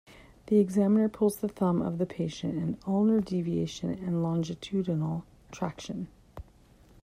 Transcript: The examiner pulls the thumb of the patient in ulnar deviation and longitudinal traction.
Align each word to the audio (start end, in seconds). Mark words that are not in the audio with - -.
The 0.47 0.57
examiner 0.57 1.07
pulls 1.07 1.35
the 1.37 1.47
thumb 1.47 1.79
of 1.79 1.99
the 1.99 2.07
patient 2.07 2.57
in 2.57 2.75
ulnar 2.87 3.19
deviation 3.21 3.91
and 3.91 4.23
longitudinal 4.23 5.25
traction. 5.51 6.07